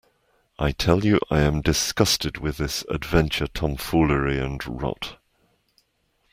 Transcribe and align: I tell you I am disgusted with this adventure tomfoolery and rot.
I 0.57 0.71
tell 0.71 1.05
you 1.05 1.19
I 1.29 1.41
am 1.41 1.61
disgusted 1.61 2.39
with 2.39 2.57
this 2.57 2.83
adventure 2.89 3.45
tomfoolery 3.45 4.39
and 4.39 4.59
rot. 4.81 5.19